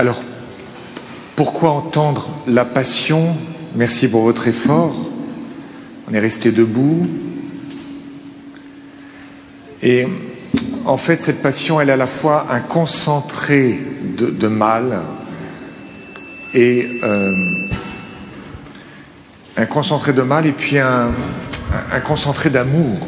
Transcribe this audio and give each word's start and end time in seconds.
Alors, 0.00 0.24
pourquoi 1.36 1.72
entendre 1.72 2.30
la 2.46 2.64
passion? 2.64 3.36
Merci 3.74 4.08
pour 4.08 4.22
votre 4.22 4.48
effort. 4.48 4.96
On 6.08 6.14
est 6.14 6.18
resté 6.18 6.52
debout. 6.52 7.06
Et 9.82 10.08
en 10.86 10.96
fait, 10.96 11.20
cette 11.20 11.42
passion, 11.42 11.82
elle 11.82 11.90
est 11.90 11.92
à 11.92 11.98
la 11.98 12.06
fois 12.06 12.46
un 12.48 12.60
concentré 12.60 13.78
de, 14.16 14.48
mal 14.48 15.00
et 16.54 16.88
euh, 17.02 17.30
un 19.58 19.66
concentré 19.66 20.14
de 20.14 20.22
mal 20.22 20.46
et 20.46 20.52
puis 20.52 20.78
un, 20.78 21.10
un 21.92 22.00
concentré 22.00 22.48
d'amour. 22.48 23.00
Vous 23.00 23.06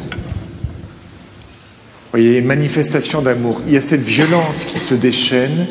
voyez, 2.11 2.37
une 2.37 2.45
manifestation 2.45 3.23
d'amour. 3.23 3.63
Il 3.65 3.73
y 3.73 3.77
a 3.77 3.81
cette 3.81 4.03
violence 4.03 4.65
qui 4.65 4.77
se 4.77 4.93
déchaîne 4.93 5.65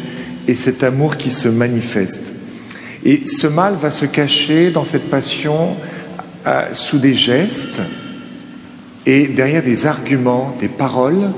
et 0.49 0.55
cet 0.55 0.83
amour 0.83 1.17
qui 1.17 1.31
se 1.31 1.49
manifeste. 1.49 2.33
Et 3.05 3.27
ce 3.27 3.47
mal 3.47 3.75
va 3.81 3.91
se 3.91 4.07
cacher 4.07 4.71
dans 4.71 4.85
cette 4.85 5.11
passion 5.11 5.77
euh, 6.47 6.67
sous 6.75 6.99
des 6.99 7.15
gestes 7.15 7.81
et 9.07 9.27
derrière 9.27 9.63
des 9.63 9.87
arguments, 9.87 10.57
des 10.61 10.69
paroles 10.69 11.31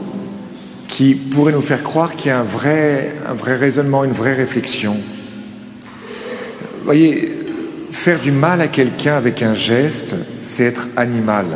qui 0.88 1.14
pourraient 1.14 1.52
nous 1.52 1.62
faire 1.62 1.82
croire 1.82 2.14
qu'il 2.14 2.28
y 2.28 2.30
a 2.30 2.38
un 2.38 2.44
vrai, 2.44 3.14
un 3.28 3.34
vrai 3.34 3.56
raisonnement, 3.56 4.04
une 4.04 4.12
vraie 4.12 4.34
réflexion. 4.34 4.96
Vous 6.78 6.84
voyez, 6.84 7.32
faire 7.90 8.20
du 8.20 8.32
mal 8.32 8.60
à 8.60 8.68
quelqu'un 8.68 9.16
avec 9.16 9.42
un 9.42 9.54
geste, 9.54 10.14
c'est 10.42 10.64
être 10.64 10.88
animal. 10.96 11.46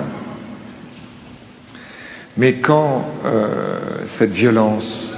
Mais 2.38 2.54
quand 2.54 3.06
euh, 3.26 3.78
cette 4.06 4.30
violence, 4.30 5.14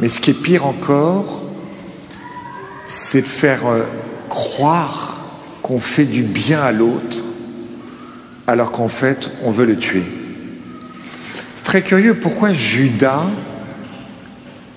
mais 0.00 0.08
ce 0.08 0.20
qui 0.20 0.30
est 0.30 0.40
pire 0.42 0.64
encore, 0.64 1.43
c'est 2.86 3.22
de 3.22 3.26
faire 3.26 3.66
euh, 3.66 3.82
croire 4.28 5.18
qu'on 5.62 5.78
fait 5.78 6.04
du 6.04 6.22
bien 6.22 6.60
à 6.60 6.72
l'autre 6.72 7.18
alors 8.46 8.70
qu'en 8.70 8.88
fait 8.88 9.30
on 9.42 9.50
veut 9.50 9.64
le 9.64 9.76
tuer. 9.76 10.04
C'est 11.56 11.64
très 11.64 11.82
curieux 11.82 12.14
pourquoi 12.14 12.52
Judas 12.52 13.26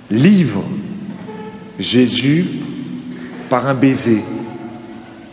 livre 0.09 0.63
Jésus 1.79 2.45
par 3.49 3.67
un 3.67 3.73
baiser? 3.73 4.23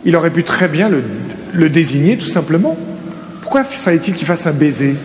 Il 0.03 0.15
aurait 0.15 0.31
pu 0.31 0.43
très 0.43 0.67
bien 0.67 0.89
le, 0.89 1.03
le 1.53 1.69
désigner 1.69 2.17
tout 2.17 2.27
simplement. 2.27 2.77
Pourquoi 3.41 3.63
fallait-il 3.63 4.13
qu'il 4.15 4.27
fasse 4.27 4.45
un 4.47 4.51
baiser? 4.51 4.95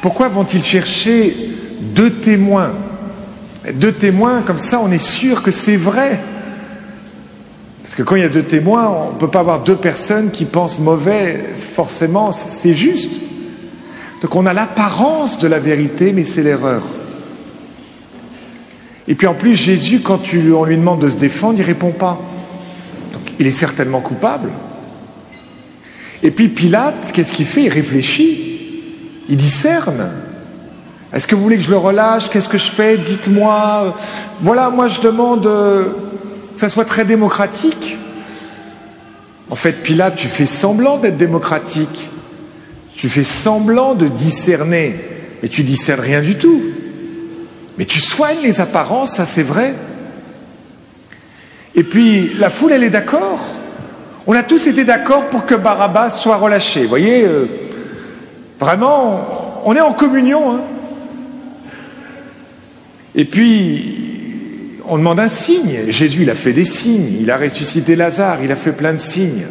Pourquoi 0.00 0.28
vont-ils 0.28 0.62
chercher 0.62 1.34
deux 1.80 2.10
témoins 2.10 2.72
Deux 3.72 3.92
témoins, 3.92 4.42
comme 4.42 4.58
ça 4.58 4.80
on 4.80 4.90
est 4.90 4.98
sûr 4.98 5.42
que 5.42 5.50
c'est 5.50 5.76
vrai. 5.76 6.20
Parce 7.82 7.94
que 7.94 8.02
quand 8.02 8.16
il 8.16 8.22
y 8.22 8.26
a 8.26 8.28
deux 8.28 8.42
témoins, 8.42 8.88
on 8.88 9.14
ne 9.14 9.18
peut 9.18 9.28
pas 9.28 9.40
avoir 9.40 9.62
deux 9.62 9.76
personnes 9.76 10.30
qui 10.30 10.44
pensent 10.44 10.78
mauvais, 10.78 11.44
forcément, 11.74 12.32
c'est 12.32 12.74
juste. 12.74 13.22
Donc 14.20 14.34
on 14.36 14.46
a 14.46 14.52
l'apparence 14.52 15.38
de 15.38 15.46
la 15.48 15.58
vérité, 15.58 16.12
mais 16.12 16.24
c'est 16.24 16.42
l'erreur. 16.42 16.82
Et 19.06 19.14
puis 19.14 19.26
en 19.26 19.34
plus, 19.34 19.54
Jésus, 19.54 20.00
quand 20.00 20.20
on 20.34 20.64
lui 20.64 20.76
demande 20.76 21.00
de 21.00 21.08
se 21.08 21.16
défendre, 21.16 21.58
il 21.58 21.62
ne 21.62 21.66
répond 21.66 21.90
pas. 21.90 22.20
Donc 23.12 23.22
il 23.38 23.46
est 23.46 23.52
certainement 23.52 24.00
coupable. 24.00 24.48
Et 26.22 26.30
puis 26.30 26.48
Pilate, 26.48 27.12
qu'est-ce 27.12 27.32
qu'il 27.32 27.46
fait? 27.46 27.64
Il 27.64 27.68
réfléchit, 27.68 28.58
il 29.28 29.36
discerne. 29.36 30.10
Est-ce 31.14 31.28
que 31.28 31.36
vous 31.36 31.42
voulez 31.42 31.56
que 31.56 31.62
je 31.62 31.70
le 31.70 31.76
relâche? 31.76 32.28
Qu'est-ce 32.28 32.48
que 32.48 32.58
je 32.58 32.70
fais? 32.70 32.96
Dites-moi. 32.96 33.96
Voilà, 34.40 34.68
moi 34.70 34.88
je 34.88 35.00
demande 35.00 35.46
euh, 35.46 35.84
que 36.54 36.60
ça 36.60 36.68
soit 36.68 36.84
très 36.84 37.04
démocratique. 37.04 37.96
En 39.48 39.54
fait, 39.54 39.74
Pilate, 39.82 40.16
tu 40.16 40.26
fais 40.26 40.46
semblant 40.46 40.98
d'être 40.98 41.16
démocratique. 41.16 42.10
Tu 42.96 43.08
fais 43.08 43.22
semblant 43.22 43.94
de 43.94 44.08
discerner, 44.08 44.96
mais 45.40 45.48
tu 45.48 45.62
discernes 45.62 46.00
rien 46.00 46.20
du 46.20 46.36
tout. 46.36 46.60
Mais 47.78 47.84
tu 47.84 48.00
soignes 48.00 48.40
les 48.42 48.60
apparences, 48.60 49.12
ça 49.12 49.24
c'est 49.24 49.42
vrai. 49.42 49.74
Et 51.76 51.84
puis, 51.84 52.34
la 52.38 52.50
foule, 52.50 52.72
elle 52.72 52.82
est 52.82 52.90
d'accord. 52.90 53.38
On 54.26 54.34
a 54.34 54.42
tous 54.42 54.66
été 54.66 54.84
d'accord 54.84 55.28
pour 55.28 55.46
que 55.46 55.54
Barabbas 55.54 56.10
soit 56.10 56.36
relâché. 56.36 56.82
Vous 56.82 56.88
voyez, 56.88 57.24
euh, 57.24 57.46
vraiment, 58.58 59.62
on 59.64 59.74
est 59.74 59.80
en 59.80 59.92
communion. 59.92 60.56
Hein. 60.56 60.60
Et 63.14 63.24
puis, 63.24 64.80
on 64.86 64.98
demande 64.98 65.20
un 65.20 65.28
signe. 65.28 65.84
Jésus, 65.88 66.22
il 66.22 66.30
a 66.30 66.34
fait 66.34 66.52
des 66.52 66.64
signes. 66.64 67.18
Il 67.20 67.30
a 67.30 67.36
ressuscité 67.36 67.96
Lazare. 67.96 68.42
Il 68.42 68.52
a 68.52 68.56
fait 68.56 68.72
plein 68.72 68.92
de 68.92 69.00
signes. 69.00 69.46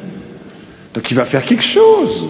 Donc 0.93 1.09
il 1.09 1.15
va 1.15 1.25
faire 1.25 1.43
quelque 1.43 1.63
chose. 1.63 2.27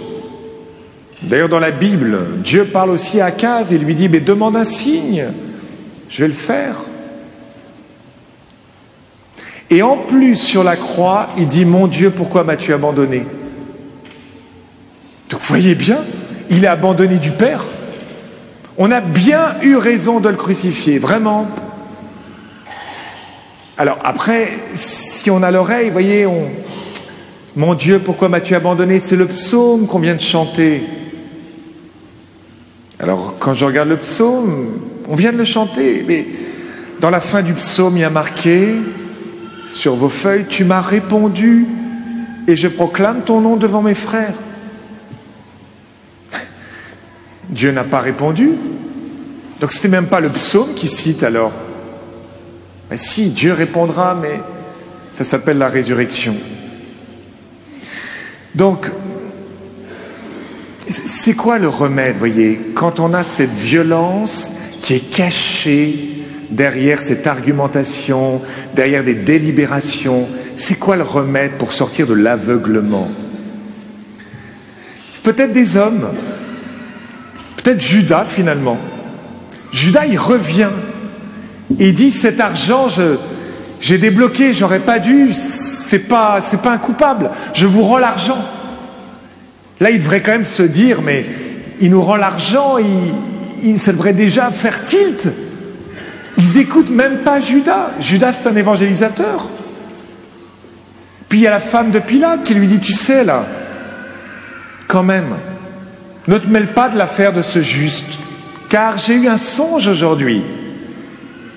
D'ailleurs, 1.21 1.49
dans 1.49 1.59
la 1.59 1.71
Bible, 1.71 2.17
Dieu 2.43 2.65
parle 2.65 2.89
aussi 2.89 3.21
à 3.21 3.25
Akaz 3.25 3.71
et 3.71 3.77
lui 3.77 3.95
dit, 3.95 4.09
mais 4.09 4.19
demande 4.19 4.55
un 4.55 4.65
signe. 4.65 5.25
Je 6.09 6.21
vais 6.21 6.27
le 6.27 6.33
faire. 6.33 6.77
Et 9.69 9.81
en 9.81 9.97
plus, 9.97 10.35
sur 10.35 10.63
la 10.63 10.75
croix, 10.75 11.29
il 11.37 11.47
dit, 11.47 11.65
mon 11.65 11.87
Dieu, 11.87 12.11
pourquoi 12.11 12.43
m'as-tu 12.43 12.73
abandonné? 12.73 13.25
Donc 15.29 15.41
voyez 15.41 15.75
bien, 15.75 16.03
il 16.49 16.63
est 16.63 16.67
abandonné 16.67 17.15
du 17.15 17.31
Père. 17.31 17.63
On 18.77 18.89
a 18.89 19.01
bien 19.01 19.55
eu 19.61 19.75
raison 19.75 20.19
de 20.19 20.29
le 20.29 20.35
crucifier, 20.35 20.97
vraiment. 20.97 21.47
Alors 23.77 23.99
après, 24.03 24.53
si 24.75 25.29
on 25.29 25.43
a 25.43 25.51
l'oreille, 25.51 25.89
voyez, 25.89 26.25
on... 26.25 26.49
Mon 27.55 27.75
Dieu, 27.75 27.99
pourquoi 27.99 28.29
m'as-tu 28.29 28.55
abandonné? 28.55 28.99
C'est 28.99 29.15
le 29.15 29.27
psaume 29.27 29.85
qu'on 29.85 29.99
vient 29.99 30.15
de 30.15 30.21
chanter. 30.21 30.81
Alors 32.99 33.35
quand 33.37 33.53
je 33.53 33.65
regarde 33.65 33.89
le 33.89 33.97
psaume, 33.97 34.79
on 35.07 35.15
vient 35.15 35.31
de 35.31 35.37
le 35.37 35.45
chanter, 35.45 36.03
mais 36.07 36.25
dans 36.99 37.11
la 37.11 37.21
fin 37.21 37.43
du 37.43 37.53
psaume, 37.53 37.97
il 37.97 38.01
y 38.01 38.03
a 38.03 38.09
marqué 38.09 38.75
sur 39.71 39.95
vos 39.95 40.09
feuilles, 40.09 40.45
tu 40.47 40.63
m'as 40.63 40.81
répondu 40.81 41.67
et 42.47 42.55
je 42.55 42.67
proclame 42.67 43.21
ton 43.21 43.41
nom 43.41 43.55
devant 43.55 43.81
mes 43.81 43.93
frères. 43.93 44.33
Dieu 47.49 47.71
n'a 47.71 47.83
pas 47.83 47.99
répondu. 47.99 48.51
Donc 49.61 49.71
ce 49.71 49.87
n'est 49.87 49.91
même 49.91 50.07
pas 50.07 50.19
le 50.19 50.29
psaume 50.29 50.73
qui 50.75 50.87
cite 50.87 51.23
alors 51.23 51.51
mais 52.89 52.97
si, 52.97 53.29
Dieu 53.29 53.53
répondra, 53.53 54.15
mais 54.19 54.39
ça 55.13 55.23
s'appelle 55.23 55.57
la 55.57 55.69
résurrection. 55.69 56.35
Donc, 58.55 58.85
c'est 60.87 61.33
quoi 61.33 61.57
le 61.57 61.67
remède, 61.67 62.17
voyez, 62.17 62.59
quand 62.75 62.99
on 62.99 63.13
a 63.13 63.23
cette 63.23 63.53
violence 63.53 64.51
qui 64.81 64.93
est 64.95 65.09
cachée 65.09 66.25
derrière 66.51 67.01
cette 67.01 67.25
argumentation, 67.25 68.41
derrière 68.75 69.03
des 69.03 69.15
délibérations, 69.15 70.27
c'est 70.55 70.75
quoi 70.75 70.95
le 70.95 71.01
remède 71.03 71.53
pour 71.53 71.73
sortir 71.73 72.05
de 72.05 72.13
l'aveuglement? 72.13 73.09
C'est 75.11 75.23
peut-être 75.23 75.53
des 75.53 75.77
hommes, 75.77 76.11
peut-être 77.63 77.81
Judas 77.81 78.25
finalement. 78.29 78.77
Judas, 79.71 80.05
il 80.05 80.19
revient 80.19 80.69
il 81.79 81.93
dit 81.93 82.11
cet 82.11 82.39
argent, 82.39 82.87
j'ai 83.81 83.97
débloqué, 83.97 84.53
j'aurais 84.53 84.79
pas 84.79 84.99
dû, 84.99 85.33
c'est 85.33 86.07
pas, 86.07 86.41
c'est 86.41 86.61
pas 86.61 86.71
un 86.71 86.77
coupable, 86.77 87.31
je 87.53 87.65
vous 87.65 87.83
rends 87.83 87.97
l'argent. 87.97 88.39
Là, 89.79 89.89
il 89.89 89.99
devrait 89.99 90.21
quand 90.21 90.31
même 90.31 90.45
se 90.45 90.63
dire, 90.63 91.01
mais 91.01 91.25
il 91.79 91.89
nous 91.89 92.01
rend 92.01 92.15
l'argent, 92.15 92.77
il, 93.63 93.79
ça 93.79 93.91
devrait 93.91 94.13
déjà 94.13 94.51
faire 94.51 94.83
tilt. 94.85 95.29
Ils 96.37 96.57
écoutent 96.57 96.89
même 96.89 97.19
pas 97.19 97.39
Judas. 97.39 97.91
Judas, 97.99 98.31
c'est 98.33 98.49
un 98.49 98.55
évangélisateur. 98.55 99.49
Puis 101.29 101.39
il 101.39 101.41
y 101.43 101.47
a 101.47 101.51
la 101.51 101.59
femme 101.59 101.91
de 101.91 101.99
Pilate 101.99 102.43
qui 102.43 102.53
lui 102.53 102.67
dit, 102.67 102.79
tu 102.79 102.93
sais 102.93 103.23
là, 103.23 103.45
quand 104.87 105.03
même, 105.03 105.35
ne 106.27 106.37
te 106.37 106.47
mêle 106.47 106.67
pas 106.67 106.89
de 106.89 106.97
l'affaire 106.97 107.33
de 107.33 107.41
ce 107.41 107.61
juste, 107.61 108.07
car 108.69 108.97
j'ai 108.97 109.15
eu 109.15 109.27
un 109.27 109.37
songe 109.37 109.87
aujourd'hui. 109.87 110.41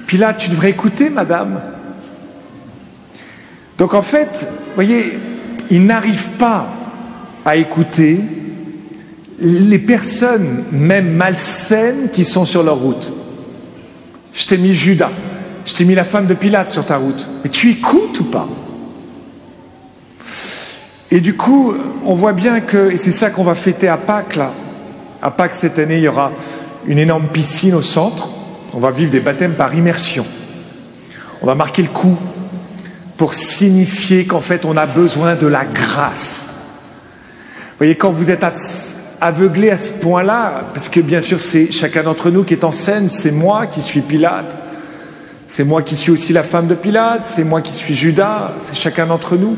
Puis 0.07 0.19
là, 0.19 0.35
tu 0.35 0.51
devrais 0.51 0.71
écouter, 0.71 1.11
madame. 1.11 1.61
Donc 3.79 3.95
en 3.95 4.03
fait, 4.03 4.47
vous 4.51 4.75
voyez, 4.75 5.19
il 5.71 5.85
n'arrive 5.87 6.31
pas 6.39 6.67
à 7.45 7.57
écouter 7.57 8.21
les 9.39 9.79
personnes, 9.79 10.65
même 10.73 11.13
malsaines, 11.13 12.11
qui 12.13 12.25
sont 12.25 12.45
sur 12.45 12.63
leur 12.63 12.77
route. 12.77 13.13
Je 14.33 14.47
t'ai 14.47 14.57
mis 14.59 14.75
Judas, 14.75 15.11
je 15.65 15.75
t'ai 15.75 15.85
mis 15.85 15.95
la 15.95 16.05
femme 16.05 16.27
de 16.27 16.35
Pilate 16.35 16.71
sur 16.71 16.85
ta 16.85 16.97
route. 16.97 17.29
Mais 17.45 17.51
tu 17.51 17.71
écoutes 17.71 18.21
ou 18.21 18.25
pas? 18.25 18.49
Et 21.17 21.21
du 21.21 21.35
coup, 21.35 21.75
on 22.05 22.15
voit 22.15 22.35
bien 22.35 22.61
que, 22.61 22.93
et 22.93 22.99
c'est 22.99 23.11
ça 23.11 23.31
qu'on 23.31 23.43
va 23.43 23.55
fêter 23.55 23.89
à 23.89 23.97
Pâques, 23.97 24.37
là. 24.37 24.53
À 25.23 25.31
Pâques, 25.31 25.55
cette 25.55 25.79
année, 25.79 25.97
il 25.97 26.03
y 26.03 26.09
aura 26.09 26.31
une 26.87 26.99
énorme 26.99 27.27
piscine 27.33 27.75
au 27.75 27.83
centre 27.83 28.29
on 28.77 28.79
va 28.79 28.91
vivre 28.91 29.11
des 29.11 29.21
baptêmes 29.21 29.55
par 29.55 29.75
immersion. 29.75 30.27
On 31.41 31.47
va 31.47 31.55
marquer 31.55 31.81
le 31.81 31.89
coup 31.89 32.19
pour 33.17 33.33
signifier 33.33 34.27
qu'en 34.27 34.43
fait 34.43 34.67
on 34.67 34.77
a 34.77 34.85
besoin 34.85 35.35
de 35.35 35.47
la 35.47 35.65
grâce. 35.65 36.53
Vous 37.57 37.79
voyez, 37.79 37.95
quand 37.95 38.11
vous 38.11 38.31
êtes 38.31 38.45
aveuglé 39.21 39.71
à 39.71 39.79
ce 39.79 39.89
point-là, 39.93 40.65
parce 40.75 40.91
que 40.91 41.01
bien 41.01 41.23
sûr 41.23 41.41
c'est 41.41 41.73
chacun 41.73 42.03
d'entre 42.03 42.31
nous 42.31 42.45
qui 42.45 42.53
est 42.53 42.65
en 42.65 42.73
scène, 42.73 43.09
c'est 43.09 43.31
moi 43.31 43.67
qui 43.67 43.81
suis 43.81 44.03
Pilate, 44.03 44.55
c'est 45.49 45.65
moi 45.65 45.81
qui 45.81 45.97
suis 45.97 46.13
aussi 46.13 46.35
la 46.35 46.43
femme 46.43 46.67
de 46.67 46.75
Pilate, 46.75 47.23
c'est 47.23 47.45
moi 47.45 47.63
qui 47.63 47.75
suis 47.75 47.95
Judas, 47.95 48.53
c'est 48.63 48.77
chacun 48.77 49.07
d'entre 49.07 49.37
nous. 49.37 49.57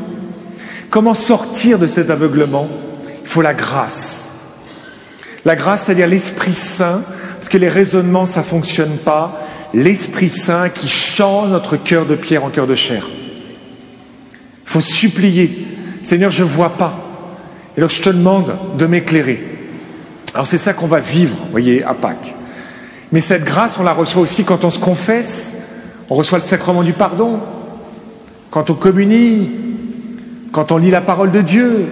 Comment 0.89 1.13
sortir 1.13 1.77
de 1.77 1.87
cet 1.87 2.09
aveuglement? 2.09 2.67
Il 3.23 3.27
faut 3.27 3.41
la 3.41 3.53
grâce. 3.53 4.33
La 5.45 5.55
grâce, 5.55 5.85
c'est-à-dire 5.85 6.07
l'Esprit 6.07 6.53
Saint, 6.53 7.03
parce 7.37 7.49
que 7.49 7.57
les 7.57 7.69
raisonnements, 7.69 8.25
ça 8.25 8.39
ne 8.39 8.45
fonctionne 8.45 8.97
pas. 8.97 9.41
L'Esprit 9.73 10.29
Saint 10.29 10.69
qui 10.69 10.87
change 10.87 11.49
notre 11.49 11.77
cœur 11.77 12.05
de 12.05 12.15
pierre 12.15 12.43
en 12.43 12.49
cœur 12.49 12.65
de 12.67 12.75
chair. 12.75 13.07
Il 13.09 14.71
faut 14.71 14.81
supplier. 14.81 15.67
Seigneur, 16.03 16.31
je 16.31 16.43
ne 16.43 16.47
vois 16.47 16.71
pas. 16.71 16.97
Et 17.77 17.81
donc 17.81 17.91
je 17.91 18.01
te 18.01 18.09
demande 18.09 18.57
de 18.77 18.85
m'éclairer. 18.85 19.43
Alors 20.33 20.47
c'est 20.47 20.57
ça 20.57 20.73
qu'on 20.73 20.87
va 20.87 20.99
vivre, 20.99 21.35
vous 21.45 21.51
voyez, 21.51 21.83
à 21.83 21.93
Pâques. 21.93 22.33
Mais 23.11 23.21
cette 23.21 23.43
grâce, 23.43 23.77
on 23.79 23.83
la 23.83 23.93
reçoit 23.93 24.21
aussi 24.21 24.43
quand 24.43 24.63
on 24.63 24.69
se 24.69 24.79
confesse, 24.79 25.55
on 26.09 26.15
reçoit 26.15 26.39
le 26.39 26.43
sacrement 26.43 26.83
du 26.83 26.93
pardon, 26.93 27.39
quand 28.51 28.69
on 28.69 28.73
communie, 28.73 29.49
quand 30.51 30.71
on 30.71 30.77
lit 30.77 30.91
la 30.91 31.01
parole 31.01 31.31
de 31.31 31.41
Dieu. 31.41 31.87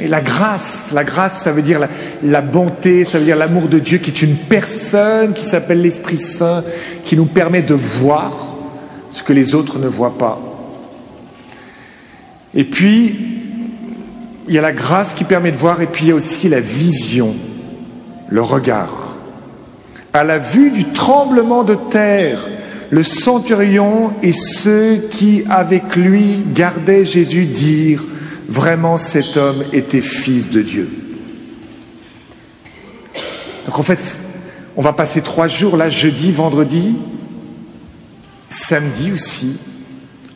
Et 0.00 0.08
la 0.08 0.22
grâce, 0.22 0.86
la 0.94 1.04
grâce, 1.04 1.42
ça 1.42 1.52
veut 1.52 1.60
dire 1.60 1.78
la, 2.22 2.40
bonté, 2.40 3.04
ça 3.04 3.18
veut 3.18 3.24
dire 3.26 3.36
l'amour 3.36 3.68
de 3.68 3.78
Dieu 3.78 3.98
qui 3.98 4.10
est 4.10 4.22
une 4.22 4.36
personne 4.36 5.34
qui 5.34 5.44
s'appelle 5.44 5.82
l'Esprit 5.82 6.20
Saint, 6.20 6.64
qui 7.04 7.18
nous 7.18 7.26
permet 7.26 7.60
de 7.60 7.74
voir 7.74 8.32
ce 9.10 9.22
que 9.22 9.34
les 9.34 9.54
autres 9.54 9.78
ne 9.78 9.88
voient 9.88 10.16
pas. 10.16 10.40
Et 12.54 12.64
puis, 12.64 13.14
il 14.48 14.54
y 14.54 14.58
a 14.58 14.62
la 14.62 14.72
grâce 14.72 15.12
qui 15.12 15.24
permet 15.24 15.52
de 15.52 15.56
voir, 15.58 15.82
et 15.82 15.86
puis 15.86 16.06
il 16.06 16.08
y 16.08 16.12
a 16.12 16.14
aussi 16.14 16.48
la 16.48 16.60
vision, 16.60 17.34
le 18.28 18.42
regard. 18.42 19.16
À 20.14 20.24
la 20.24 20.38
vue 20.38 20.70
du 20.70 20.86
tremblement 20.86 21.62
de 21.62 21.74
terre, 21.74 22.48
le 22.90 23.04
centurion 23.04 24.12
et 24.22 24.32
ceux 24.32 25.08
qui 25.10 25.44
avec 25.48 25.94
lui 25.94 26.42
gardaient 26.52 27.04
Jésus 27.04 27.46
dirent, 27.46 28.04
vraiment 28.48 28.98
cet 28.98 29.36
homme 29.36 29.64
était 29.72 30.00
fils 30.00 30.50
de 30.50 30.60
Dieu. 30.60 30.90
Donc 33.66 33.78
en 33.78 33.82
fait, 33.84 34.00
on 34.76 34.82
va 34.82 34.92
passer 34.92 35.20
trois 35.22 35.46
jours 35.46 35.76
là, 35.76 35.88
jeudi, 35.88 36.32
vendredi, 36.32 36.96
samedi 38.50 39.12
aussi, 39.12 39.56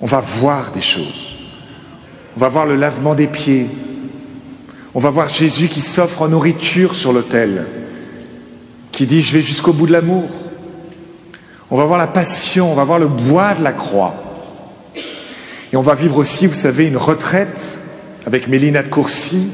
on 0.01 0.07
va 0.07 0.21
voir 0.21 0.71
des 0.71 0.83
choses. 0.83 1.33
On 2.37 2.41
va 2.41 2.49
voir 2.49 2.67
le 2.67 2.77
lavement 2.77 3.17
des 3.17 3.27
pieds. 3.27 3.67
On 4.95 5.01
va 5.01 5.11
voir 5.11 5.29
Jésus 5.29 5.69
qui 5.69 5.81
s'offre 5.81 6.23
en 6.23 6.29
nourriture 6.29 6.95
sur 6.95 7.13
l'autel, 7.13 7.67
qui 8.93 9.07
dit 9.07 9.23
je 9.23 9.33
vais 9.33 9.43
jusqu'au 9.43 9.73
bout 9.73 9.89
de 9.89 9.93
l'amour. 9.93 10.31
On 11.75 11.77
va 11.77 11.87
voir 11.87 11.99
la 11.99 12.07
passion, 12.07 12.71
on 12.71 12.75
va 12.77 12.85
voir 12.85 13.01
le 13.01 13.09
bois 13.09 13.55
de 13.55 13.65
la 13.65 13.73
croix. 13.73 14.15
Et 15.73 15.77
on 15.77 15.83
va 15.83 15.97
vivre 15.97 16.19
aussi, 16.19 16.47
vous 16.47 16.55
savez, 16.55 16.87
une 16.87 16.97
retraite 16.97 17.79
avec 18.25 18.47
Mélina 18.47 18.85
de 18.85 18.89
Courcy, 18.89 19.49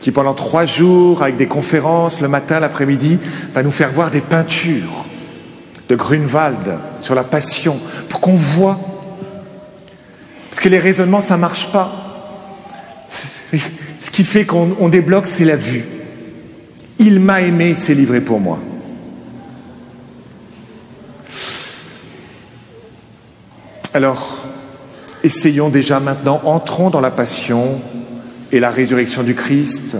qui 0.00 0.12
pendant 0.12 0.32
trois 0.32 0.64
jours, 0.64 1.24
avec 1.24 1.36
des 1.36 1.48
conférences 1.48 2.20
le 2.20 2.28
matin, 2.28 2.60
l'après-midi, 2.60 3.18
va 3.52 3.64
nous 3.64 3.72
faire 3.72 3.90
voir 3.90 4.12
des 4.12 4.20
peintures 4.20 5.06
de 5.88 5.96
Grunewald 5.96 6.78
sur 7.00 7.16
la 7.16 7.24
passion, 7.24 7.80
pour 8.10 8.20
qu'on 8.20 8.36
voit. 8.36 8.78
Parce 10.50 10.62
que 10.62 10.68
les 10.68 10.78
raisonnements, 10.78 11.20
ça 11.20 11.34
ne 11.34 11.40
marche 11.40 11.72
pas. 11.72 11.90
Ce 13.98 14.10
qui 14.12 14.22
fait 14.22 14.44
qu'on 14.44 14.88
débloque, 14.88 15.26
c'est 15.26 15.44
la 15.44 15.56
vue. 15.56 15.84
Il 17.00 17.18
m'a 17.18 17.40
aimé, 17.40 17.74
s'est 17.74 17.94
livré 17.94 18.20
pour 18.20 18.38
moi. 18.38 18.60
Alors, 23.96 24.36
essayons 25.24 25.70
déjà 25.70 26.00
maintenant, 26.00 26.42
entrons 26.44 26.90
dans 26.90 27.00
la 27.00 27.10
passion 27.10 27.80
et 28.52 28.60
la 28.60 28.70
résurrection 28.70 29.22
du 29.22 29.34
Christ. 29.34 29.96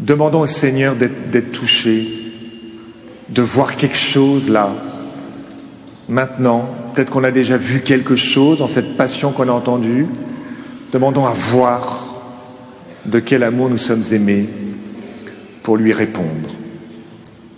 Demandons 0.00 0.40
au 0.40 0.46
Seigneur 0.46 0.94
d'être 0.94 1.50
touché, 1.50 2.06
de 3.30 3.40
voir 3.40 3.76
quelque 3.76 3.96
chose 3.96 4.50
là. 4.50 4.70
Maintenant, 6.10 6.68
peut-être 6.94 7.10
qu'on 7.10 7.24
a 7.24 7.30
déjà 7.30 7.56
vu 7.56 7.80
quelque 7.80 8.16
chose 8.16 8.58
dans 8.58 8.66
cette 8.68 8.98
passion 8.98 9.32
qu'on 9.32 9.48
a 9.48 9.52
entendue. 9.52 10.04
Demandons 10.92 11.24
à 11.24 11.32
voir 11.32 12.20
de 13.06 13.18
quel 13.18 13.44
amour 13.44 13.70
nous 13.70 13.78
sommes 13.78 14.04
aimés 14.12 14.46
pour 15.62 15.78
lui 15.78 15.94
répondre. 15.94 16.50